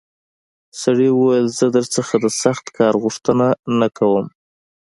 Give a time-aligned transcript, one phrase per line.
[0.81, 3.47] سړي وویل زه درنه د سخت کار غوښتنه
[3.79, 4.25] نه کوم.